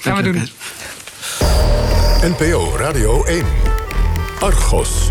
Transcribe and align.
Gaan 0.00 0.16
we 0.16 0.22
doen. 0.22 0.48
NPO 2.22 2.76
Radio 2.76 3.24
1. 3.24 3.44
Argos. 4.38 5.10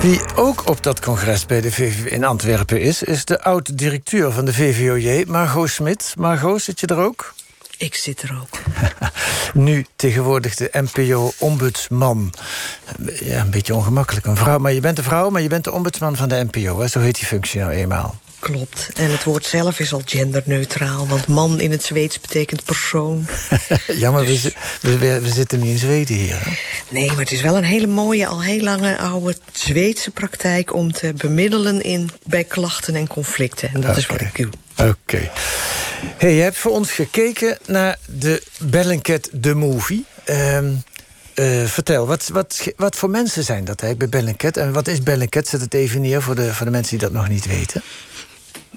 Wie 0.00 0.20
ook 0.34 0.68
op 0.68 0.82
dat 0.82 1.00
congres 1.00 1.46
bij 1.46 1.60
de 1.60 1.72
VVV 1.72 2.12
in 2.12 2.24
Antwerpen 2.24 2.80
is... 2.80 3.02
is 3.02 3.24
de 3.24 3.42
oud-directeur 3.42 4.32
van 4.32 4.44
de 4.44 4.52
VVOJ, 4.52 5.24
Margot 5.28 5.70
Smit. 5.70 6.14
Margot, 6.18 6.62
zit 6.62 6.80
je 6.80 6.86
er 6.86 6.98
ook? 6.98 7.34
Ik 7.76 7.94
zit 7.94 8.22
er 8.22 8.38
ook. 8.42 8.58
nu 9.64 9.86
tegenwoordig 9.96 10.54
de 10.54 10.70
NPO-ombudsman. 10.72 12.32
Ja, 13.20 13.40
een 13.40 13.50
beetje 13.50 13.74
ongemakkelijk. 13.74 14.26
Een 14.26 14.36
vrouw, 14.36 14.58
maar 14.58 14.72
je 14.72 14.80
bent 14.80 14.98
een 14.98 15.04
vrouw, 15.04 15.30
maar 15.30 15.42
je 15.42 15.48
bent 15.48 15.64
de 15.64 15.72
ombudsman 15.72 16.16
van 16.16 16.28
de 16.28 16.46
NPO. 16.50 16.80
Hè? 16.80 16.88
Zo 16.88 17.00
heet 17.00 17.14
die 17.14 17.26
functie 17.26 17.60
nou 17.60 17.72
eenmaal. 17.72 18.20
Klopt. 18.40 18.90
En 18.94 19.10
het 19.10 19.24
woord 19.24 19.46
zelf 19.46 19.78
is 19.78 19.92
al 19.92 20.02
genderneutraal. 20.04 21.06
Want 21.06 21.26
man 21.26 21.60
in 21.60 21.70
het 21.70 21.82
Zweeds 21.82 22.20
betekent 22.20 22.64
persoon. 22.64 23.26
ja, 23.86 24.10
maar 24.10 24.24
we, 24.24 24.52
we, 24.80 25.20
we, 25.20 25.32
zitten 25.32 25.60
niet 25.60 25.70
in 25.70 25.78
Zweden 25.78 26.16
hier. 26.16 26.38
Hè? 26.44 26.50
Nee, 26.88 27.06
maar 27.06 27.18
het 27.18 27.32
is 27.32 27.40
wel 27.40 27.56
een 27.56 27.64
hele 27.64 27.86
mooie, 27.86 28.26
al 28.26 28.42
heel 28.42 28.62
lange 28.62 28.98
oude 28.98 29.36
Zweedse 29.52 30.10
praktijk... 30.10 30.74
om 30.74 30.92
te 30.92 31.12
bemiddelen 31.16 31.82
in, 31.82 32.10
bij 32.26 32.44
klachten 32.44 32.94
en 32.94 33.06
conflicten. 33.06 33.70
En 33.74 33.80
dat 33.80 33.96
is 33.96 34.06
wat 34.06 34.20
ik 34.20 34.36
doe. 34.36 34.88
Oké. 34.88 35.30
Hey, 36.16 36.34
je 36.34 36.42
hebt 36.42 36.56
voor 36.56 36.72
ons 36.72 36.92
gekeken 36.92 37.58
naar 37.66 37.98
de 38.06 38.42
Bellingcat 38.58 39.30
The 39.40 39.54
Movie. 39.54 40.04
Uh, 40.26 40.58
uh, 41.34 41.64
vertel, 41.64 42.06
wat, 42.06 42.28
wat, 42.32 42.66
wat 42.76 42.96
voor 42.96 43.10
mensen 43.10 43.44
zijn 43.44 43.64
dat 43.64 43.82
eigenlijk 43.82 44.10
bij 44.10 44.20
Bellingcat? 44.20 44.56
En 44.56 44.72
wat 44.72 44.88
is 44.88 45.02
Bellingcat? 45.02 45.48
Zet 45.48 45.60
het 45.60 45.74
even 45.74 46.00
neer 46.00 46.22
voor 46.22 46.34
de, 46.34 46.54
voor 46.54 46.66
de 46.66 46.72
mensen 46.72 46.98
die 46.98 47.08
dat 47.08 47.16
nog 47.16 47.28
niet 47.28 47.46
weten. 47.46 47.82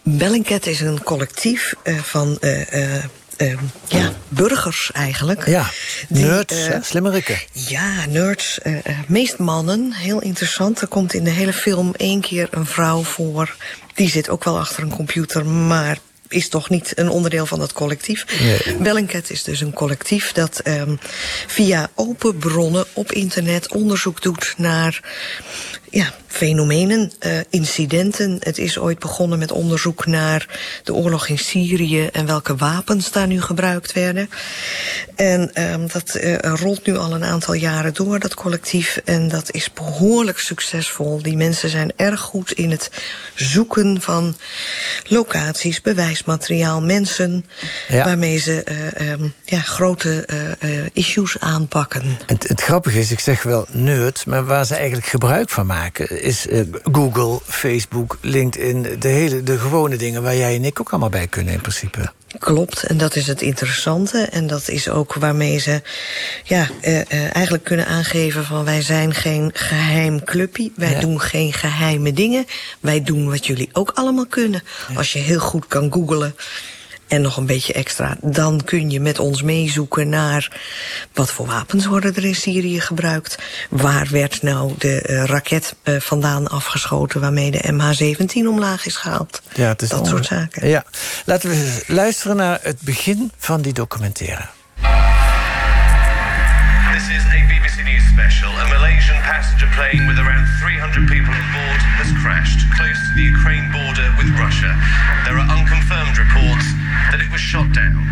Bellingcat 0.04 0.66
is 0.66 0.80
een 0.80 1.04
collectief 1.04 1.74
uh, 1.84 2.00
van... 2.00 2.38
Uh, 2.42 3.04
uh, 3.38 3.60
ja, 3.88 4.12
burgers 4.28 4.92
eigenlijk. 4.94 5.48
Ja, 5.48 5.70
die, 6.10 6.26
nerds, 6.26 6.68
uh, 6.68 6.76
slimmerikken. 6.82 7.40
Ja, 7.52 8.06
nerds. 8.06 8.60
Uh, 8.64 8.78
meest 9.08 9.38
mannen, 9.38 9.94
heel 9.94 10.22
interessant. 10.22 10.82
Er 10.82 10.88
komt 10.88 11.14
in 11.14 11.24
de 11.24 11.30
hele 11.30 11.54
film 11.54 11.94
één 11.96 12.22
keer 12.22 12.48
een 12.52 12.66
vrouw 12.66 13.04
voor. 13.04 13.56
Die 13.94 14.10
zit 14.10 14.30
ook 14.30 14.44
wel 14.44 14.60
achter 14.60 14.84
een 14.84 14.96
computer, 14.96 15.46
maar 15.46 15.98
is 16.28 16.50
toch 16.50 16.70
niet 16.70 16.92
een 16.96 17.10
onderdeel 17.10 17.46
van 17.46 17.60
dat 17.60 17.74
collectief. 17.74 18.26
Nee. 18.42 18.78
Bellingcat 18.78 19.30
is 19.30 19.44
dus 19.44 19.62
een 19.62 19.74
collectief 19.74 20.32
dat 20.32 20.62
um, 20.68 21.00
via 21.48 21.90
open 21.96 22.38
bronnen 22.38 22.86
op 22.94 23.12
internet 23.12 23.74
onderzoek 23.74 24.22
doet 24.22 24.54
naar 24.58 25.02
ja, 25.94 26.14
fenomenen, 26.28 27.12
uh, 27.20 27.40
incidenten. 27.50 28.38
Het 28.40 28.58
is 28.58 28.78
ooit 28.78 29.00
begonnen 29.00 29.40
met 29.40 29.52
onderzoek 29.52 30.06
naar 30.06 30.60
de 30.84 30.94
oorlog 30.94 31.28
in 31.28 31.38
Syrië... 31.38 32.06
en 32.06 32.26
welke 32.26 32.56
wapens 32.56 33.12
daar 33.12 33.28
nu 33.28 33.42
gebruikt 33.42 33.94
werden. 33.94 34.30
En 35.16 35.72
um, 35.74 35.88
dat 35.88 36.16
uh, 36.16 36.38
rolt 36.40 36.86
nu 36.86 36.98
al 36.98 37.14
een 37.14 37.24
aantal 37.24 37.54
jaren 37.54 37.94
door, 37.94 38.20
dat 38.20 38.34
collectief. 38.34 39.02
En 39.06 39.28
dat 39.28 39.52
is 39.52 39.74
behoorlijk 39.74 40.40
succesvol. 40.40 41.22
Die 41.22 41.38
mensen 41.38 41.70
zijn 41.70 41.94
erg 41.96 42.20
goed 42.20 42.52
in 42.52 42.72
het 42.72 42.90
zoeken 43.36 44.02
van 44.02 44.36
locaties, 45.04 45.82
bewijsmateriaal, 45.82 46.82
mensen... 46.82 47.46
Ja. 47.88 48.04
waarmee 48.04 48.38
ze 48.38 48.66
uh, 49.02 49.12
um, 49.12 49.34
ja, 49.44 49.60
grote 49.60 50.26
issues 50.94 51.40
aanpakken. 51.40 52.18
Het, 52.26 52.48
het 52.48 52.62
grappige 52.62 53.00
is, 53.00 53.12
ik 53.12 53.20
zeg 53.20 53.44
wel 53.44 53.68
nerd... 53.72 54.26
maar 54.26 54.46
waar 54.46 54.66
ze 54.66 54.76
eigenlijk 54.76 55.08
gebruik 55.08 55.50
van 55.50 55.66
maken 55.66 55.83
is 56.00 56.48
uh, 56.48 56.62
Google, 56.92 57.40
Facebook, 57.46 58.18
LinkedIn... 58.22 58.88
De, 59.00 59.08
hele, 59.08 59.44
de 59.44 59.58
gewone 59.58 59.96
dingen 59.96 60.24
waar 60.24 60.36
jij 60.36 60.56
en 60.56 60.66
ik 60.66 60.80
ook 60.80 60.90
allemaal 60.90 61.10
bij 61.10 61.28
kunnen 61.28 61.54
in 61.54 61.62
principe. 61.62 62.12
Klopt, 62.40 62.84
en 62.84 62.98
dat 62.98 63.16
is 63.16 63.28
het 63.28 63.42
interessante. 63.42 64.22
En 64.22 64.48
dat 64.48 64.70
is 64.70 64.90
ook 64.90 65.14
waarmee 65.14 65.60
ze 65.60 65.82
ja, 66.44 66.68
uh, 66.82 66.96
uh, 66.96 67.04
eigenlijk 67.36 67.64
kunnen 67.64 67.88
aangeven... 67.88 68.46
van 68.46 68.66
wij 68.66 68.82
zijn 68.82 69.14
geen 69.14 69.52
geheim 69.54 70.24
clubje, 70.24 70.72
wij 70.76 70.92
ja. 70.92 71.00
doen 71.00 71.22
geen 71.22 71.54
geheime 71.54 72.14
dingen. 72.14 72.46
Wij 72.80 73.04
doen 73.04 73.30
wat 73.30 73.46
jullie 73.46 73.70
ook 73.74 73.92
allemaal 73.94 74.28
kunnen. 74.28 74.64
Ja. 74.90 74.96
Als 74.96 75.14
je 75.14 75.20
heel 75.20 75.40
goed 75.40 75.68
kan 75.68 75.92
googlen 75.94 76.36
en 77.14 77.22
nog 77.22 77.38
een 77.38 77.46
beetje 77.46 77.74
extra. 77.74 78.18
Dan 78.22 78.62
kun 78.66 78.90
je 78.90 79.00
met 79.00 79.20
ons 79.20 79.42
meezoeken 79.42 80.10
naar 80.10 80.60
wat 81.14 81.32
voor 81.32 81.46
wapens 81.46 81.86
worden 81.86 82.16
er 82.16 82.26
in 82.26 82.36
Syrië 82.36 82.80
gebruikt. 82.80 83.38
Waar 83.70 84.08
werd 84.12 84.42
nou 84.42 84.74
de 84.78 85.08
uh, 85.10 85.24
raket 85.24 85.76
uh, 85.84 86.00
vandaan 86.00 86.48
afgeschoten 86.48 87.22
waarmee 87.22 87.52
de 87.52 87.72
MH17 87.72 88.48
omlaag 88.48 88.86
is 88.86 88.96
gehaald. 88.96 89.42
Ja, 89.56 89.68
het 89.68 89.82
is 89.82 89.90
dat 89.90 90.08
soort 90.08 90.26
zaken. 90.26 90.68
Ja. 90.68 90.84
Laten 91.26 91.50
we 91.50 91.84
luisteren 91.88 92.36
naar 92.36 92.60
het 92.62 92.82
begin 92.82 93.32
van 93.38 93.62
die 93.62 93.74
documentaire. 93.74 94.46
This 96.94 97.08
is 97.18 97.24
a 97.26 97.46
BBC 97.48 97.84
News 97.84 98.04
special. 98.14 98.60
A 98.60 98.68
Malaysian 98.68 99.22
passenger 99.22 99.70
plane 99.76 100.08
with 100.08 100.23
down. 107.74 108.06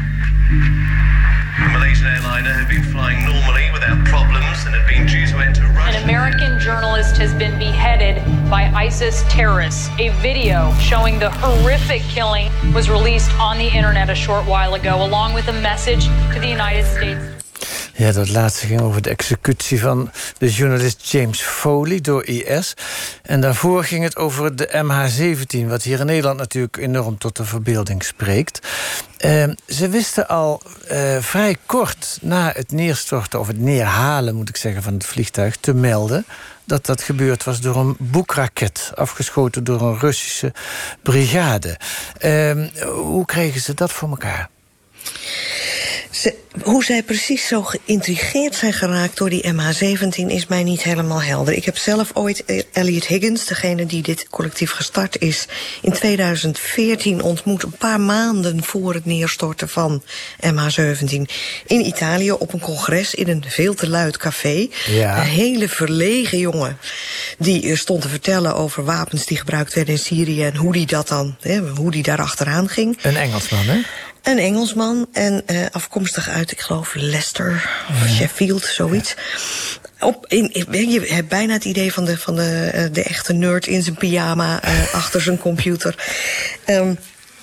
The 1.62 1.70
Malaysian 1.70 2.08
airliner 2.08 2.54
had 2.54 2.68
been 2.68 2.84
flying 2.84 3.24
normally 3.24 3.70
without 3.72 4.04
problems 4.06 4.66
and 4.66 4.74
had 4.74 4.88
been 4.88 5.06
due 5.06 5.28
to 5.28 5.38
enter 5.38 5.62
Russia. 5.74 5.98
An 5.98 6.04
American 6.04 6.60
journalist 6.60 7.18
has 7.18 7.34
been 7.34 7.58
beheaded 7.60 8.24
by 8.50 8.64
ISIS 8.74 9.24
terrorists. 9.30 9.90
A 10.00 10.10
video 10.22 10.74
showing 10.80 11.20
the 11.20 11.30
horrific 11.30 12.02
killing 12.04 12.52
was 12.74 12.90
released 12.90 13.32
on 13.40 13.58
the 13.58 13.68
internet 13.68 14.10
a 14.10 14.16
short 14.16 14.46
while 14.48 14.74
ago, 14.74 15.06
along 15.06 15.34
with 15.34 15.48
a 15.48 15.54
message 15.62 16.06
to 16.34 16.40
the 16.40 16.48
United 16.48 16.86
States. 16.86 17.41
Ja, 18.02 18.12
dat 18.12 18.30
laatste 18.30 18.66
ging 18.66 18.82
over 18.82 19.02
de 19.02 19.10
executie 19.10 19.80
van 19.80 20.12
de 20.38 20.52
journalist 20.52 21.12
James 21.12 21.42
Foley 21.42 22.02
door 22.02 22.26
IS. 22.26 22.74
En 23.24 23.42
daarvoor 23.42 23.84
ging 23.84 24.04
het 24.04 24.16
over 24.16 24.56
de 24.56 24.68
MH17, 24.68 25.68
wat 25.68 25.84
hier 25.84 26.00
in 26.00 26.06
Nederland 26.06 26.38
natuurlijk 26.38 26.78
enorm 26.78 27.18
tot 27.18 27.38
de 27.38 27.46
verbeelding 27.46 28.04
spreekt. 28.04 28.68
Uh, 29.26 29.44
ze 29.68 29.90
wisten 29.90 30.28
al 30.28 30.62
uh, 30.92 31.18
vrij 31.20 31.58
kort 31.66 32.18
na 32.22 32.52
het 32.56 32.72
neerstorten, 32.72 33.40
of 33.40 33.48
het 33.48 33.60
neerhalen 33.60 34.36
moet 34.36 34.50
ik 34.50 34.58
zeggen, 34.58 34.84
van 34.84 34.94
het 34.94 35.06
vliegtuig, 35.06 35.56
te 35.56 35.74
melden 35.74 36.26
dat 36.64 36.86
dat 36.86 37.02
gebeurd 37.02 37.44
was 37.44 37.62
door 37.62 37.76
een 37.76 37.96
boekraket, 38.00 38.92
afgeschoten 38.96 39.64
door 39.64 39.82
een 39.82 40.00
Russische 40.00 40.54
brigade. 41.02 41.78
Uh, 42.26 42.68
hoe 42.94 43.26
kregen 43.26 43.62
ze 43.62 43.74
dat 43.74 43.92
voor 43.92 44.10
elkaar? 44.10 44.50
Ze, 46.12 46.36
hoe 46.64 46.84
zij 46.84 47.04
precies 47.04 47.48
zo 47.48 47.62
geïntrigeerd 47.62 48.56
zijn 48.56 48.74
geraakt 48.74 49.18
door 49.18 49.30
die 49.30 49.54
MH17 49.54 50.26
is 50.28 50.48
mij 50.48 50.64
niet 50.64 50.84
helemaal 50.84 51.22
helder. 51.22 51.54
Ik 51.54 51.66
heb 51.66 51.78
zelf 51.78 52.12
ooit 52.14 52.44
Elliot 52.72 53.06
Higgins, 53.06 53.46
degene 53.46 53.86
die 53.86 54.02
dit 54.02 54.28
collectief 54.30 54.72
gestart 54.72 55.20
is, 55.20 55.48
in 55.82 55.92
2014 55.92 57.22
ontmoet, 57.22 57.64
een 57.64 57.72
paar 57.72 58.00
maanden 58.00 58.64
voor 58.64 58.94
het 58.94 59.06
neerstorten 59.06 59.70
van 59.70 60.04
MH17 60.46 61.22
in 61.66 61.86
Italië 61.86 62.32
op 62.32 62.54
een 62.54 62.60
congres 62.60 63.14
in 63.14 63.28
een 63.28 63.44
veel 63.48 63.74
te 63.74 63.90
luid 63.90 64.18
café. 64.18 64.68
Ja. 64.88 65.18
Een 65.18 65.28
hele 65.28 65.70
verlegen 65.70 66.38
jongen 66.38 66.78
die 67.38 67.76
stond 67.76 68.02
te 68.02 68.10
vertellen 68.10 68.56
over 68.56 68.86
wapens 68.86 69.26
die 69.26 69.38
gebruikt 69.38 69.74
werden 69.74 69.94
in 69.94 70.00
Syrië 70.00 70.44
en 70.44 70.56
hoe 70.56 70.74
die 70.74 70.86
dat 70.86 71.08
dan, 71.08 71.36
hè, 71.42 71.60
hoe 71.60 71.92
die 71.92 72.04
daar 72.04 72.22
achteraan 72.22 72.70
ging. 72.70 72.98
Een 73.02 73.18
Engelsman, 73.18 73.66
hè? 73.66 73.80
Een 74.22 74.40
Engelsman 74.40 75.08
en 75.12 75.44
uh, 75.52 75.66
afkomstig 75.72 76.30
uit, 76.30 76.52
ik 76.52 76.60
geloof, 76.60 76.94
Leicester 76.94 77.70
of 77.90 78.08
ja. 78.08 78.14
Sheffield, 78.14 78.64
zoiets. 78.64 79.16
Op, 80.00 80.26
in, 80.28 80.50
je 80.72 81.02
hebt 81.08 81.28
bijna 81.28 81.54
het 81.54 81.66
idee 81.66 81.94
van 81.94 82.06
de, 82.06 82.18
van 82.18 82.36
de, 82.36 82.90
de 82.92 83.04
echte 83.04 83.34
nerd 83.34 83.68
in 83.68 83.82
zijn 83.84 83.96
pyjama 83.96 84.64
uh, 84.66 84.94
achter 85.02 85.22
zijn 85.22 85.38
computer. 85.38 85.96
Um, 86.68 86.98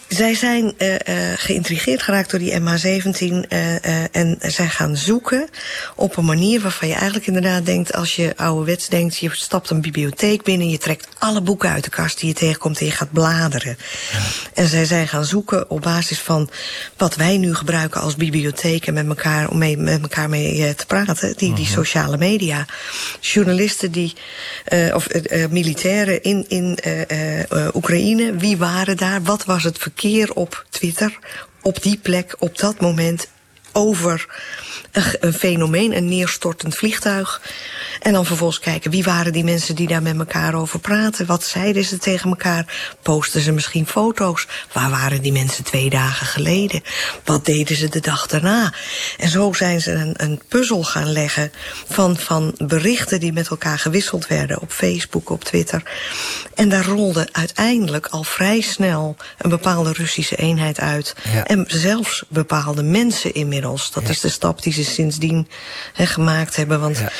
zij 0.09 0.35
zijn 0.35 0.75
uh, 0.79 0.93
uh, 0.93 0.99
geïntrigeerd 1.37 2.03
geraakt 2.03 2.31
door 2.31 2.41
die 2.41 2.61
MH17 2.61 2.61
uh, 2.61 3.75
uh, 3.75 4.17
en 4.17 4.39
zij 4.41 4.69
gaan 4.69 4.97
zoeken 4.97 5.49
op 5.97 6.17
een 6.17 6.25
manier 6.25 6.61
waarvan 6.61 6.89
je 6.89 6.95
eigenlijk 6.95 7.27
inderdaad 7.27 7.67
denkt, 7.67 7.95
als 7.95 8.17
je 8.17 8.33
ouderwets 8.37 8.89
denkt, 8.89 9.17
je 9.17 9.31
stapt 9.33 9.71
een 9.71 9.81
bibliotheek 9.81 10.43
binnen, 10.43 10.71
je 10.71 10.79
trekt 10.79 11.09
alle 11.19 11.41
boeken 11.41 11.71
uit 11.71 11.85
de 11.85 11.91
kast 11.91 12.21
die 12.21 12.29
je 12.29 12.35
tegenkomt 12.35 12.81
en 12.81 12.87
je 12.87 12.93
gaat 12.93 13.13
bladeren. 13.13 13.79
Ja. 14.13 14.19
En 14.55 14.69
zij 14.69 14.85
zijn 14.85 15.09
gaan 15.09 15.25
zoeken 15.25 15.71
op 15.71 15.83
basis 15.83 16.19
van 16.19 16.51
wat 16.97 17.17
wij 17.17 17.37
nu 17.39 17.55
gebruiken 17.55 18.01
als 18.01 18.17
bibliotheek 18.17 18.87
en 18.87 18.95
met 18.95 19.07
elkaar, 19.07 19.49
om 19.49 19.59
mee, 19.59 19.77
met 19.77 20.03
elkaar 20.03 20.29
mee 20.29 20.75
te 20.75 20.87
praten, 20.87 21.37
die, 21.37 21.55
die 21.55 21.67
sociale 21.67 22.17
media. 22.17 22.67
Journalisten 23.21 23.93
die, 23.93 24.15
of 24.95 25.07
militairen 25.51 26.23
in, 26.23 26.45
in 26.49 26.79
Oekraïne, 27.75 28.37
wie 28.37 28.57
waren 28.57 28.97
daar, 28.97 29.23
wat 29.23 29.45
was 29.45 29.65
het 29.65 29.79
verkeer? 29.79 29.98
Keer 29.99 30.33
op 30.33 30.65
Twitter, 30.69 31.19
op 31.63 31.83
die 31.83 31.99
plek, 31.99 32.35
op 32.39 32.59
dat 32.59 32.81
moment, 32.81 33.29
over 33.73 34.27
een, 34.93 35.03
een 35.21 35.33
fenomeen, 35.33 35.97
een 35.97 36.09
neerstortend 36.09 36.75
vliegtuig. 36.75 37.41
En 38.01 38.13
dan 38.13 38.27
vervolgens 38.27 38.61
kijken 38.61 38.91
wie 38.91 39.03
waren 39.03 39.33
die 39.33 39.45
mensen 39.45 39.75
die 39.75 39.87
daar 39.89 40.03
met 40.03 40.19
elkaar 40.19 40.55
over 40.55 40.79
praten. 40.79 41.27
Wat 41.27 41.45
zeiden 41.45 41.85
ze 41.85 41.99
tegen 41.99 42.31
elkaar? 42.31 42.95
Posten 43.03 43.41
ze 43.41 43.53
misschien 43.53 43.87
foto's? 43.87 44.47
Waar 44.73 44.91
waren 44.91 45.23
die 45.23 45.33
mensen 45.33 45.65
twee 45.65 45.91
dagen 45.91 46.27
geleden? 46.27 46.83
Wat 47.25 47.45
deden 47.45 47.77
ze 47.77 47.89
de 47.89 48.01
dag 48.01 48.27
daarna? 48.27 48.73
En 49.19 49.29
zo 49.29 49.53
zijn 49.53 49.81
ze 49.81 49.93
een, 49.93 50.15
een 50.17 50.43
puzzel 50.49 50.83
gaan 50.85 51.13
leggen 51.13 51.53
van, 51.89 52.17
van 52.17 52.55
berichten 52.59 53.21
die 53.21 53.33
met 53.33 53.49
elkaar 53.49 53.79
gewisseld 53.79 54.27
werden 54.27 54.61
op 54.61 54.73
Facebook, 54.73 55.31
op 55.31 55.45
Twitter. 55.45 55.83
En 56.55 56.69
daar 56.69 56.85
rolde 56.85 57.29
uiteindelijk 57.33 58.07
al 58.07 58.25
vrij 58.25 58.61
snel 58.61 59.17
een 59.39 59.51
bepaalde 59.51 59.93
Russische 59.93 60.37
eenheid 60.37 60.81
uit. 60.81 61.15
Ja. 61.33 61.45
En 61.45 61.65
zelfs 61.67 62.25
bepaalde 62.29 62.83
mensen 62.83 63.35
inmiddels. 63.35 63.91
Dat 63.93 64.09
is 64.09 64.21
de 64.21 64.29
stap 64.29 64.63
die 64.63 64.73
ze 64.73 64.85
sindsdien 64.85 65.49
gemaakt 65.95 66.57
hebben. 66.57 66.81
Want 66.81 66.99
Ja. 66.99 67.11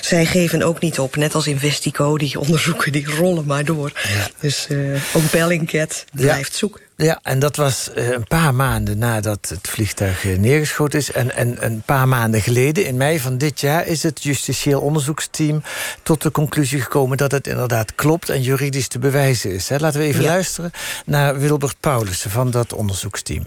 zij 0.00 0.26
geven 0.28 0.62
ook 0.62 0.80
niet 0.80 0.98
op. 0.98 1.16
Net 1.16 1.34
als 1.34 1.46
Investico, 1.46 2.18
die 2.18 2.40
onderzoeken 2.40 2.92
die 2.92 3.06
rollen 3.16 3.44
maar 3.46 3.64
door. 3.64 3.92
Dus 4.40 4.66
eh, 4.66 4.76
ook 5.16 5.30
Bellingcat 5.30 6.04
blijft 6.12 6.54
zoeken. 6.54 6.80
Ja, 6.96 7.20
en 7.22 7.38
dat 7.38 7.56
was 7.56 7.90
eh, 7.94 8.08
een 8.10 8.26
paar 8.26 8.54
maanden 8.54 8.98
nadat 8.98 9.48
het 9.48 9.68
vliegtuig 9.68 10.24
eh, 10.26 10.38
neergeschoten 10.38 10.98
is. 10.98 11.12
En, 11.12 11.34
en 11.36 11.64
een 11.64 11.82
paar 11.84 12.08
maanden 12.08 12.40
geleden, 12.42 12.86
in 12.86 12.96
mei 12.96 13.20
van 13.20 13.38
dit 13.38 13.60
jaar... 13.60 13.86
is 13.86 14.02
het 14.02 14.22
justitieel 14.22 14.80
onderzoeksteam 14.80 15.62
tot 16.02 16.22
de 16.22 16.30
conclusie 16.30 16.80
gekomen... 16.80 17.16
dat 17.16 17.30
het 17.30 17.46
inderdaad 17.46 17.94
klopt 17.94 18.28
en 18.28 18.42
juridisch 18.42 18.88
te 18.88 18.98
bewijzen 18.98 19.50
is. 19.50 19.68
Hè. 19.68 19.78
Laten 19.78 20.00
we 20.00 20.06
even 20.06 20.22
Ja. 20.22 20.28
luisteren 20.28 20.70
naar 21.04 21.38
Wilbert 21.38 21.76
Paulussen 21.80 22.30
van 22.30 22.50
dat 22.50 22.72
onderzoeksteam. 22.72 23.44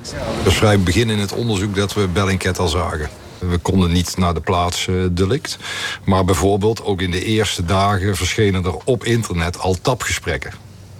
Het 0.00 0.44
was 0.44 0.56
vrij 0.56 0.80
begin 0.80 1.10
in 1.10 1.18
het 1.18 1.32
onderzoek 1.32 1.74
dat 1.76 1.94
we 1.94 2.08
Bellingcat 2.08 2.58
al 2.58 2.68
zagen. 2.68 3.08
We 3.50 3.58
konden 3.58 3.92
niet 3.92 4.16
naar 4.16 4.34
de 4.34 4.40
plaats 4.40 4.88
eh, 4.88 4.94
delict. 5.10 5.58
Maar 6.04 6.24
bijvoorbeeld 6.24 6.84
ook 6.84 7.00
in 7.00 7.10
de 7.10 7.24
eerste 7.24 7.64
dagen 7.64 8.16
verschenen 8.16 8.64
er 8.64 8.76
op 8.84 9.04
internet 9.04 9.58
al 9.58 9.76
tapgesprekken. 9.82 10.52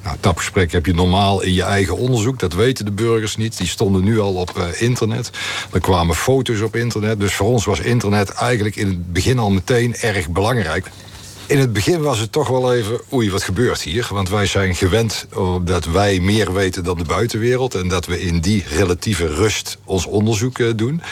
Nou, 0.02 0.16
tapgesprekken 0.20 0.76
heb 0.76 0.86
je 0.86 0.94
normaal 0.94 1.42
in 1.42 1.52
je 1.52 1.62
eigen 1.62 1.96
onderzoek. 1.96 2.38
Dat 2.38 2.54
weten 2.54 2.84
de 2.84 2.90
burgers 2.90 3.36
niet. 3.36 3.58
Die 3.58 3.66
stonden 3.66 4.04
nu 4.04 4.20
al 4.20 4.34
op 4.34 4.58
eh, 4.58 4.82
internet. 4.82 5.30
Er 5.72 5.80
kwamen 5.80 6.14
foto's 6.14 6.60
op 6.60 6.76
internet. 6.76 7.20
Dus 7.20 7.34
voor 7.34 7.46
ons 7.46 7.64
was 7.64 7.80
internet 7.80 8.30
eigenlijk 8.30 8.76
in 8.76 8.86
het 8.86 9.12
begin 9.12 9.38
al 9.38 9.50
meteen 9.50 9.94
erg 9.94 10.28
belangrijk. 10.28 10.90
In 11.46 11.58
het 11.58 11.72
begin 11.72 12.02
was 12.02 12.18
het 12.18 12.32
toch 12.32 12.48
wel 12.48 12.74
even, 12.74 13.00
oei, 13.12 13.30
wat 13.30 13.42
gebeurt 13.42 13.82
hier? 13.82 14.08
Want 14.10 14.28
wij 14.28 14.46
zijn 14.46 14.74
gewend 14.74 15.26
oh, 15.34 15.66
dat 15.66 15.84
wij 15.84 16.20
meer 16.20 16.52
weten 16.52 16.84
dan 16.84 16.98
de 16.98 17.04
buitenwereld... 17.04 17.74
en 17.74 17.88
dat 17.88 18.06
we 18.06 18.20
in 18.20 18.40
die 18.40 18.64
relatieve 18.68 19.26
rust 19.26 19.78
ons 19.84 20.06
onderzoek 20.06 20.58
eh, 20.58 20.68
doen. 20.76 21.02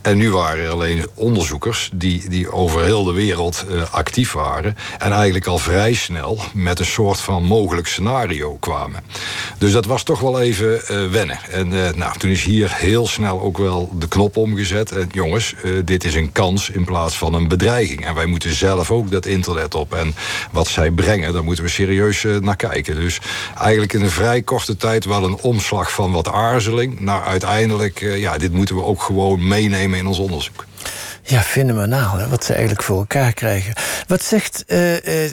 En 0.00 0.16
nu 0.16 0.30
waren 0.30 0.64
er 0.64 0.70
alleen 0.70 1.06
onderzoekers 1.14 1.90
die, 1.92 2.28
die 2.28 2.52
over 2.52 2.84
heel 2.84 3.04
de 3.04 3.12
wereld 3.12 3.64
eh, 3.68 3.92
actief 3.92 4.32
waren... 4.32 4.76
en 4.98 5.12
eigenlijk 5.12 5.46
al 5.46 5.58
vrij 5.58 5.94
snel 5.94 6.38
met 6.54 6.78
een 6.78 6.86
soort 6.86 7.20
van 7.20 7.44
mogelijk 7.44 7.86
scenario 7.86 8.56
kwamen. 8.60 9.02
Dus 9.60 9.72
dat 9.72 9.84
was 9.84 10.02
toch 10.02 10.20
wel 10.20 10.40
even 10.40 10.86
eh, 10.86 11.06
wennen. 11.06 11.38
En 11.50 11.86
eh, 11.86 11.94
nou, 11.94 12.18
toen 12.18 12.30
is 12.30 12.44
hier 12.44 12.74
heel 12.74 13.06
snel 13.06 13.40
ook 13.40 13.58
wel 13.58 13.90
de 13.98 14.08
knop 14.08 14.36
omgezet. 14.36 14.92
En 14.92 15.08
jongens, 15.12 15.54
eh, 15.62 15.72
dit 15.84 16.04
is 16.04 16.14
een 16.14 16.32
kans 16.32 16.70
in 16.70 16.84
plaats 16.84 17.18
van 17.18 17.34
een 17.34 17.48
bedreiging. 17.48 18.06
En 18.06 18.14
wij 18.14 18.26
moeten 18.26 18.54
zelf 18.54 18.90
ook 18.90 19.10
dat 19.10 19.26
internet 19.26 19.74
En 19.88 20.14
wat 20.50 20.66
zij 20.66 20.90
brengen, 20.90 21.32
daar 21.32 21.44
moeten 21.44 21.64
we 21.64 21.70
serieus 21.70 22.24
eh, 22.24 22.36
naar 22.36 22.56
kijken. 22.56 22.94
Dus 22.94 23.20
eigenlijk 23.58 23.92
in 23.92 24.00
een 24.00 24.10
vrij 24.10 24.42
korte 24.42 24.76
tijd 24.76 25.04
wel 25.04 25.24
een 25.24 25.36
omslag 25.36 25.92
van 25.92 26.12
wat 26.12 26.28
aarzeling... 26.28 27.00
naar 27.00 27.24
uiteindelijk, 27.24 28.00
eh, 28.00 28.20
ja, 28.20 28.38
dit 28.38 28.52
moeten 28.52 28.74
we 28.74 28.82
ook 28.82 29.02
gewoon 29.02 29.48
meenemen 29.48 29.98
in 29.98 30.06
ons 30.06 30.18
onderzoek. 30.18 30.64
Ja, 31.22 31.40
fenomenaal 31.40 32.16
hè, 32.16 32.28
wat 32.28 32.44
ze 32.44 32.52
eigenlijk 32.52 32.82
voor 32.82 32.98
elkaar 32.98 33.32
krijgen. 33.32 33.74
Wat 34.06 34.22
zegt 34.22 34.64
eh, 34.66 34.78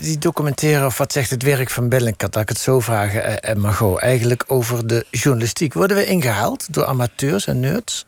die 0.02 0.18
documentaire, 0.18 0.86
of 0.86 0.98
wat 0.98 1.12
zegt 1.12 1.30
het 1.30 1.44
werk 1.44 1.70
van 1.70 1.90
Bellingcat... 1.90 2.36
laat 2.36 2.44
ik 2.44 2.50
het 2.50 2.60
zo 2.60 2.80
vragen, 2.80 3.42
en 3.44 3.60
Margot, 3.60 4.00
eigenlijk 4.00 4.44
over 4.48 4.88
de 4.88 5.06
journalistiek? 5.12 5.74
Worden 5.74 5.98
we 5.98 6.06
ingehaald 6.06 6.74
door 6.74 6.86
amateurs 6.86 7.48
en 7.48 7.60
nerds? 7.60 8.06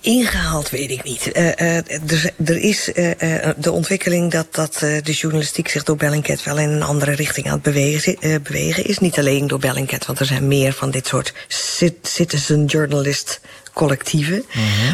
Ingehaald 0.00 0.70
weet 0.70 0.90
ik 0.90 1.02
niet. 1.02 1.32
Eh, 1.32 1.60
eh, 1.60 1.76
er, 2.06 2.32
er 2.44 2.56
is 2.56 2.92
eh, 2.92 3.48
de 3.56 3.72
ontwikkeling 3.72 4.30
dat, 4.30 4.54
dat 4.54 4.74
de 4.78 5.12
journalistiek 5.12 5.68
zich 5.68 5.84
door 5.84 5.96
Bellingcat 5.96 6.42
wel 6.42 6.58
in 6.58 6.68
een 6.68 6.82
andere 6.82 7.12
richting 7.12 7.46
aan 7.46 7.52
het 7.52 7.62
bewegen, 7.62 8.42
bewegen 8.42 8.84
is. 8.86 8.98
Niet 8.98 9.18
alleen 9.18 9.46
door 9.46 9.58
Bellingcat, 9.58 10.06
want 10.06 10.20
er 10.20 10.26
zijn 10.26 10.48
meer 10.48 10.72
van 10.72 10.90
dit 10.90 11.06
soort 11.06 11.32
cit- 11.48 12.08
citizen 12.08 12.64
journalist 12.64 13.40
collectieven. 13.72 14.44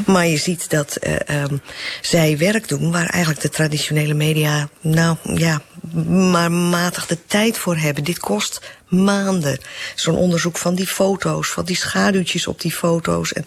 Maar 0.06 0.26
je 0.26 0.36
ziet 0.36 0.70
dat 0.70 0.96
eh, 0.96 1.14
ehm, 1.42 1.56
zij 2.00 2.38
werk 2.38 2.68
doen 2.68 2.92
waar 2.92 3.06
eigenlijk 3.08 3.42
de 3.42 3.48
traditionele 3.48 4.14
media, 4.14 4.68
nou 4.80 5.16
ja, 5.34 5.62
maar 6.06 6.52
matig 6.52 7.06
de 7.06 7.18
tijd 7.26 7.58
voor 7.58 7.76
hebben. 7.76 8.04
Dit 8.04 8.18
kost 8.18 8.60
maanden. 8.88 9.58
Zo'n 9.94 10.16
onderzoek 10.16 10.58
van 10.58 10.74
die 10.74 10.86
foto's, 10.86 11.48
van 11.48 11.64
die 11.64 11.76
schaduwtjes 11.76 12.46
op 12.46 12.60
die 12.60 12.72
foto's. 12.72 13.32
En 13.32 13.44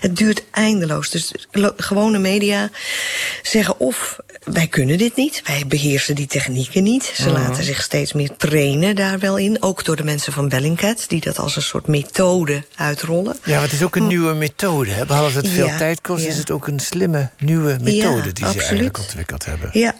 het 0.00 0.16
duurt 0.16 0.42
eindeloos. 0.50 1.10
Dus 1.10 1.32
gewone 1.76 2.18
media 2.18 2.70
zeggen 3.42 3.80
of 3.80 4.16
wij 4.44 4.66
kunnen 4.66 4.98
dit 4.98 5.16
niet, 5.16 5.42
wij 5.44 5.64
beheersen 5.66 6.14
die 6.14 6.26
technieken 6.26 6.82
niet. 6.82 7.12
Ze 7.14 7.30
laten 7.30 7.64
zich 7.64 7.82
steeds 7.82 8.12
meer 8.12 8.30
trainen 8.36 8.96
daar 8.96 9.18
wel 9.18 9.36
in. 9.38 9.62
Ook 9.62 9.84
door 9.84 9.96
de 9.96 10.04
mensen 10.04 10.32
van 10.32 10.48
Bellingcat, 10.48 11.04
die 11.08 11.20
dat 11.20 11.38
als 11.38 11.56
een 11.56 11.62
soort 11.62 11.86
methode 11.86 12.64
uitrollen. 12.76 13.36
Ja, 13.44 13.52
maar 13.54 13.62
het 13.62 13.72
is 13.72 13.82
ook 13.82 13.96
een 13.96 14.06
nieuwe 14.06 14.34
methode. 14.34 14.90
Hè? 14.90 15.06
Behalve 15.06 15.36
het 15.36 15.48
veel 15.48 15.66
Ja, 15.66 15.78
tijd 15.78 16.00
kost, 16.00 16.22
ja. 16.22 16.28
is 16.28 16.36
het 16.38 16.50
ook 16.50 16.66
een 16.66 16.80
slimme 16.80 17.30
nieuwe 17.38 17.78
methode... 17.82 18.32
die 18.32 18.44
ze 18.44 18.44
absoluut. 18.44 18.60
eigenlijk 18.60 18.98
ontwikkeld 18.98 19.44
hebben. 19.44 19.70
Ja. 19.72 19.94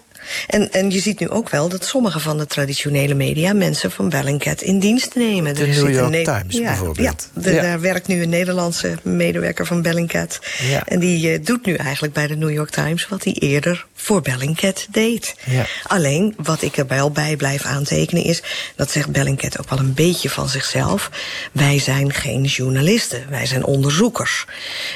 En, 0.46 0.72
en 0.72 0.90
je 0.90 1.00
ziet 1.00 1.20
nu 1.20 1.28
ook 1.28 1.48
wel 1.50 1.68
dat 1.68 1.84
sommige 1.84 2.20
van 2.20 2.38
de 2.38 2.46
traditionele 2.46 3.14
media 3.14 3.52
mensen 3.52 3.90
van 3.90 4.08
Bellingcat 4.08 4.62
in 4.62 4.78
dienst 4.78 5.14
nemen. 5.14 5.54
De 5.54 5.60
Er 5.60 5.68
New 5.68 5.90
York 5.94 6.10
Ne- 6.10 6.22
Times 6.22 6.56
ja, 6.56 6.62
bijvoorbeeld. 6.62 7.28
Ja, 7.34 7.40
de- 7.42 7.50
Ja. 7.52 7.62
daar 7.62 7.80
werkt 7.80 8.06
nu 8.06 8.22
een 8.22 8.28
Nederlandse 8.28 8.94
medewerker 9.02 9.66
van 9.66 9.82
Bellingcat. 9.82 10.38
Ja. 10.70 10.86
En 10.86 10.98
die 10.98 11.32
eh, 11.32 11.38
doet 11.44 11.66
nu 11.66 11.74
eigenlijk 11.74 12.12
bij 12.14 12.26
de 12.26 12.36
New 12.36 12.50
York 12.50 12.70
Times 12.70 13.08
wat 13.08 13.24
hij 13.24 13.32
eerder 13.32 13.86
voor 14.06 14.22
Bellingcat 14.22 14.86
deed. 14.90 15.34
Ja. 15.44 15.66
Alleen, 15.82 16.34
wat 16.36 16.62
ik 16.62 16.76
er 16.76 16.86
wel 16.86 17.10
bij 17.10 17.36
blijf 17.36 17.64
aantekenen 17.64 18.24
is... 18.24 18.42
dat 18.76 18.90
zegt 18.90 19.10
Bellingcat 19.10 19.58
ook 19.58 19.70
wel 19.70 19.78
een 19.78 19.94
beetje 19.94 20.30
van 20.30 20.48
zichzelf... 20.48 21.10
wij 21.52 21.78
zijn 21.78 22.12
geen 22.12 22.42
journalisten, 22.42 23.26
wij 23.28 23.46
zijn 23.46 23.64
onderzoekers. 23.64 24.44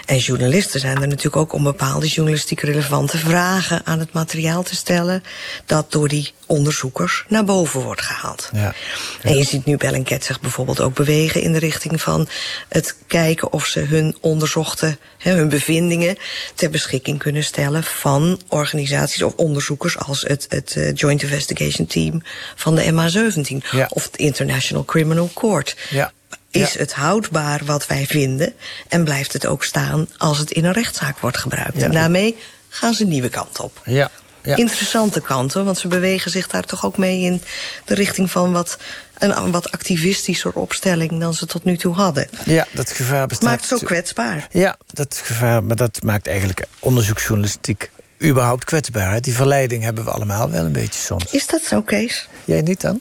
En 0.06 0.18
journalisten 0.18 0.80
zijn 0.80 1.02
er 1.02 1.08
natuurlijk 1.08 1.36
ook 1.36 1.52
om 1.52 1.62
bepaalde 1.62 2.06
journalistiek 2.06 2.60
relevante 2.60 3.18
vragen... 3.18 3.80
aan 3.84 3.98
het 3.98 4.12
materiaal 4.12 4.62
te 4.62 4.76
stellen 4.76 5.22
dat 5.66 5.92
door 5.92 6.08
die 6.08 6.32
onderzoekers 6.46 7.24
naar 7.28 7.44
boven 7.44 7.80
wordt 7.80 8.02
gehaald. 8.02 8.48
Ja. 8.52 8.74
En 9.22 9.36
je 9.36 9.44
ziet 9.44 9.64
nu 9.64 9.76
Bellingcat 9.76 10.24
zich 10.24 10.40
bijvoorbeeld 10.40 10.80
ook 10.80 10.94
bewegen 10.94 11.42
in 11.42 11.52
de 11.52 11.58
richting 11.58 12.02
van 12.02 12.28
het 12.68 12.96
kijken 13.06 13.52
of 13.52 13.66
ze 13.66 13.80
hun 13.80 14.16
onderzochte, 14.20 14.98
hè, 15.18 15.32
hun 15.32 15.48
bevindingen 15.48 16.16
ter 16.54 16.70
beschikking 16.70 17.18
kunnen 17.18 17.44
stellen 17.44 17.84
van 17.84 18.40
organisaties 18.48 18.98
of 19.22 19.34
onderzoekers 19.36 19.98
als 19.98 20.22
het, 20.22 20.46
het 20.48 20.76
eh, 20.76 20.94
Joint 20.94 21.22
Investigation 21.22 21.86
Team 21.86 22.22
van 22.56 22.74
de 22.74 22.84
MH17 22.84 23.68
Ja. 23.70 23.86
of 23.90 24.04
het 24.04 24.16
International 24.16 24.84
Criminal 24.84 25.30
Court. 25.34 25.76
Ja. 25.90 26.12
Is 26.50 26.72
Ja. 26.72 26.78
het 26.78 26.92
houdbaar 26.94 27.60
wat 27.64 27.86
wij 27.86 28.06
vinden 28.06 28.54
en 28.88 29.04
blijft 29.04 29.32
het 29.32 29.46
ook 29.46 29.64
staan 29.64 30.08
als 30.16 30.38
het 30.38 30.50
in 30.50 30.64
een 30.64 30.72
rechtszaak 30.72 31.18
wordt 31.18 31.38
gebruikt? 31.38 31.82
En 31.82 31.90
daarmee 31.92 32.36
gaan 32.68 32.94
ze 32.94 33.02
een 33.02 33.08
nieuwe 33.08 33.28
kant 33.28 33.60
op 33.60 33.80
Ja, 33.84 34.10
ja. 34.42 34.56
interessante 34.56 35.20
kanten. 35.20 35.64
Want 35.64 35.78
ze 35.78 35.88
bewegen 35.88 36.30
zich 36.30 36.46
daar 36.48 36.64
toch 36.64 36.84
ook 36.84 36.96
mee 36.98 37.20
in 37.20 37.42
de 37.84 37.94
richting 37.94 38.30
van 38.30 38.52
wat, 38.52 38.78
een 39.18 39.50
wat 39.50 39.70
activistischer 39.70 40.52
opstelling 40.52 41.20
dan 41.20 41.34
ze 41.34 41.46
tot 41.46 41.64
nu 41.64 41.76
toe 41.76 41.94
hadden. 41.94 42.28
ja 42.44 42.66
dat 42.72 42.90
gevaar 42.90 43.26
bestaat. 43.26 43.48
Maakt 43.48 43.62
het 43.62 43.72
ook 43.72 43.80
natuurlijk. 43.80 44.02
kwetsbaar. 44.14 44.48
Ja, 44.52 44.76
dat 44.86 45.20
gevaar, 45.24 45.64
maar 45.64 45.76
dat 45.76 46.02
maakt 46.02 46.26
eigenlijk 46.26 46.66
onderzoeksjournalistiek 46.78 47.90
überhaupt 48.22 48.64
kwetsbaar. 48.64 49.12
hè. 49.12 49.20
Die 49.20 49.34
verleiding 49.34 49.82
hebben 49.82 50.04
we 50.04 50.10
allemaal 50.10 50.50
wel 50.50 50.64
een 50.64 50.72
beetje 50.72 51.00
soms. 51.00 51.24
Is 51.32 51.46
dat 51.46 51.62
zo, 51.62 51.82
Kees? 51.82 52.28
Jij 52.44 52.62
niet 52.62 52.80
dan? 52.80 53.00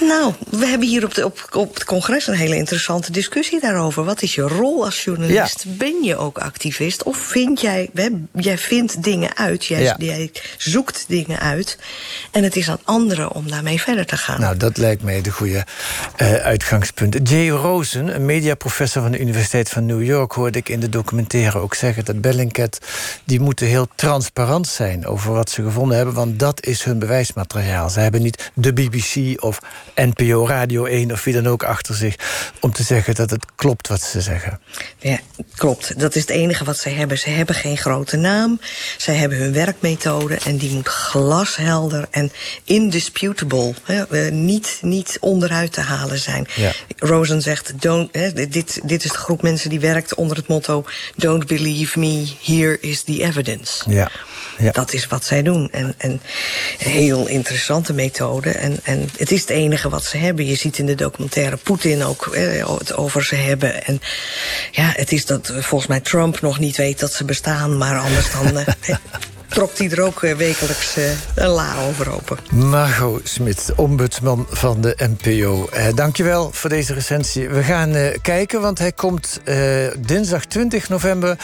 Nou, 0.00 0.32
we 0.50 0.66
hebben 0.66 0.88
hier 0.88 1.04
op, 1.04 1.14
de, 1.14 1.24
op, 1.24 1.48
op 1.52 1.74
het 1.74 1.84
congres 1.84 2.26
een 2.26 2.34
hele 2.34 2.56
interessante 2.56 3.12
discussie 3.12 3.60
daarover. 3.60 4.04
Wat 4.04 4.22
is 4.22 4.34
je 4.34 4.42
rol 4.42 4.84
als 4.84 5.04
journalist? 5.04 5.64
Ben 5.66 6.02
je 6.02 6.16
ook 6.16 6.38
activist? 6.38 7.02
Of 7.02 7.16
vind 7.16 7.60
jij, 7.60 7.90
jij 8.32 8.58
vindt 8.58 9.02
dingen 9.02 9.36
uit, 9.36 9.64
jij, 9.64 9.82
Ja. 9.82 9.94
jij 9.98 10.30
zoekt 10.56 11.04
dingen 11.08 11.38
uit... 11.40 11.78
en 12.30 12.42
het 12.42 12.56
is 12.56 12.70
aan 12.70 12.80
anderen 12.84 13.32
om 13.32 13.50
daarmee 13.50 13.80
verder 13.80 14.06
te 14.06 14.16
gaan. 14.16 14.40
Nou, 14.40 14.56
dat 14.56 14.76
lijkt 14.76 15.02
mij 15.02 15.20
de 15.20 15.30
goede 15.30 15.66
eh, 16.16 16.34
uitgangspunt. 16.34 17.28
Jay 17.28 17.48
Rosen, 17.48 18.14
een 18.14 18.24
mediaprofessor 18.26 19.02
van 19.02 19.12
de 19.12 19.18
Universiteit 19.18 19.68
van 19.68 19.86
New 19.86 20.02
York... 20.04 20.32
hoorde 20.32 20.58
ik 20.58 20.68
in 20.68 20.80
de 20.80 20.88
documentaire 20.88 21.58
ook 21.58 21.74
zeggen 21.74 22.04
dat 22.04 22.20
Bellingcat... 22.20 22.78
die 23.24 23.40
moeten 23.40 23.66
heel 23.66 23.88
transparant 23.94 24.66
zijn 24.68 25.06
over 25.06 25.32
wat 25.32 25.50
ze 25.50 25.62
gevonden 25.62 25.96
hebben... 25.96 26.14
want 26.14 26.38
dat 26.38 26.66
is 26.66 26.82
hun 26.84 26.98
bewijsmateriaal. 26.98 27.90
Ze 27.90 28.00
hebben 28.00 28.22
niet 28.22 28.50
de 28.54 28.72
BBC 28.72 29.41
of 29.42 29.58
NPO 29.94 30.46
Radio 30.46 30.84
1 30.84 31.12
of 31.12 31.24
wie 31.24 31.34
dan 31.34 31.46
ook 31.46 31.62
achter 31.62 31.94
zich... 31.94 32.14
om 32.60 32.72
te 32.72 32.82
zeggen 32.82 33.14
dat 33.14 33.30
het 33.30 33.46
klopt 33.54 33.88
wat 33.88 34.02
ze 34.02 34.20
zeggen. 34.20 34.60
Ja, 34.98 35.18
klopt. 35.54 36.00
Dat 36.00 36.14
is 36.14 36.20
het 36.20 36.30
enige 36.30 36.64
wat 36.64 36.78
ze 36.78 36.88
hebben. 36.88 37.18
Ze 37.18 37.30
hebben 37.30 37.54
geen 37.54 37.76
grote 37.76 38.16
naam. 38.16 38.60
Zij 38.96 39.14
hebben 39.14 39.38
hun 39.38 39.52
werkmethode 39.52 40.38
en 40.44 40.56
die 40.56 40.70
moet 40.70 40.88
glashelder 40.88 42.06
en 42.10 42.32
indisputable. 42.64 43.74
Hè, 43.82 44.30
niet, 44.30 44.78
niet 44.80 45.16
onderuit 45.20 45.72
te 45.72 45.80
halen 45.80 46.18
zijn. 46.18 46.46
Ja. 46.54 46.72
Rosen 46.96 47.42
zegt, 47.42 47.82
don't, 47.82 48.08
hè, 48.16 48.32
dit, 48.32 48.80
dit 48.84 49.04
is 49.04 49.10
de 49.10 49.18
groep 49.18 49.42
mensen 49.42 49.70
die 49.70 49.80
werkt 49.80 50.14
onder 50.14 50.36
het 50.36 50.48
motto... 50.48 50.84
don't 51.16 51.46
believe 51.46 51.98
me, 51.98 52.26
here 52.42 52.78
is 52.80 53.02
the 53.02 53.24
evidence. 53.24 53.90
Ja. 53.90 54.10
Ja. 54.58 54.70
Dat 54.70 54.92
is 54.92 55.06
wat 55.06 55.24
zij 55.24 55.42
doen. 55.42 55.68
En, 55.70 55.94
en 55.96 56.10
een 56.78 56.90
heel 56.90 57.26
interessante 57.26 57.92
methode. 57.92 58.50
En, 58.50 58.78
en 58.82 59.08
het 59.16 59.30
is 59.30 59.40
het 59.40 59.50
enige 59.50 59.88
wat 59.88 60.04
ze 60.04 60.16
hebben. 60.16 60.46
Je 60.46 60.54
ziet 60.54 60.78
in 60.78 60.86
de 60.86 60.94
documentaire 60.94 61.56
Poetin 61.56 62.04
ook 62.04 62.26
eh, 62.26 62.78
het 62.78 62.94
over 62.96 63.24
ze 63.24 63.34
hebben. 63.34 63.84
En 63.84 64.00
ja, 64.70 64.92
het 64.96 65.12
is 65.12 65.26
dat 65.26 65.48
eh, 65.48 65.62
volgens 65.62 65.90
mij 65.90 66.00
Trump 66.00 66.40
nog 66.40 66.58
niet 66.58 66.76
weet 66.76 67.00
dat 67.00 67.12
ze 67.12 67.24
bestaan. 67.24 67.78
Maar 67.78 67.98
anders 67.98 68.32
dan... 68.32 68.58
Eh, 68.58 68.96
trok 69.52 69.78
hij 69.78 69.90
er 69.90 70.02
ook 70.02 70.22
eh, 70.22 70.34
wekelijks 70.34 70.98
uh, 70.98 71.04
een 71.34 71.48
la 71.48 71.74
over 71.88 72.12
open. 72.12 72.38
Margot 72.50 73.28
Smit, 73.28 73.72
ombudsman 73.76 74.46
van 74.50 74.80
de 74.80 74.96
NPO. 75.18 75.68
Eh, 75.72 75.86
dankjewel 75.94 76.50
voor 76.52 76.70
deze 76.70 76.94
recensie. 76.94 77.48
We 77.48 77.62
gaan 77.62 77.94
kijken, 78.22 78.60
want 78.60 78.78
hij 78.78 78.92
komt 78.92 79.40
dinsdag 79.98 80.44
20 80.44 80.88
november... 80.88 81.36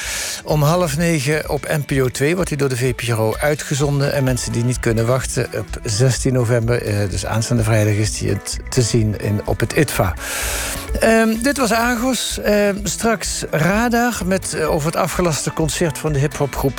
om 0.44 0.62
half 0.62 0.96
negen 0.96 1.50
op 1.50 1.76
NPO 1.86 2.08
2, 2.08 2.34
wordt 2.34 2.48
hij 2.48 2.58
door 2.58 2.68
de 2.68 2.76
VPRO 2.76 3.34
uitgezonden. 3.40 4.12
En 4.12 4.24
mensen 4.24 4.52
die 4.52 4.64
niet 4.64 4.80
kunnen 4.80 5.06
wachten, 5.06 5.46
op 5.56 5.80
16 5.82 6.32
november... 6.32 6.82
dus 7.10 7.26
aanstaande 7.26 7.62
vrijdag 7.62 7.94
is 7.94 8.18
hij 8.18 8.38
te 8.68 8.82
zien 8.82 9.20
in, 9.20 9.40
op 9.44 9.60
het 9.60 9.72
ITVA. 9.72 10.14
Um, 11.04 11.42
dit 11.42 11.58
was 11.58 11.72
Argos. 11.72 12.38
Uh, 12.46 12.68
straks 12.82 13.44
Radar 13.50 14.20
met 14.24 14.60
over 14.60 14.86
het 14.86 14.96
afgelaste 14.96 15.52
concert 15.52 15.98
van 15.98 16.12
de 16.12 16.18
hiphopgroep 16.18 16.76